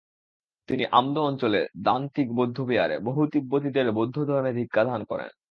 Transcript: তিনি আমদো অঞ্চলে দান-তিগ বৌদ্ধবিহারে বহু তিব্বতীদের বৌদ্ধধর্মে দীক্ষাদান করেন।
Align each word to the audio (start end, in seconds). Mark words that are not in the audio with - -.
তিনি 0.69 0.83
আমদো 0.91 1.21
অঞ্চলে 1.23 1.61
দান-তিগ 1.83 2.27
বৌদ্ধবিহারে 2.35 2.95
বহু 3.03 3.21
তিব্বতীদের 3.33 3.87
বৌদ্ধধর্মে 3.91 4.51
দীক্ষাদান 4.53 5.01
করেন। 5.03 5.31